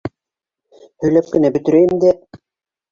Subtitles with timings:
[1.05, 2.17] -Һөйләп кенә бөтөрәйем дә...